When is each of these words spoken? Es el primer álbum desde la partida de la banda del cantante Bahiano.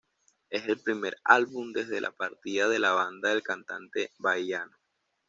Es 0.49 0.65
el 0.67 0.79
primer 0.79 1.17
álbum 1.23 1.73
desde 1.73 2.01
la 2.01 2.09
partida 2.09 2.67
de 2.67 2.79
la 2.79 2.93
banda 2.93 3.29
del 3.29 3.43
cantante 3.43 4.11
Bahiano. 4.17 4.75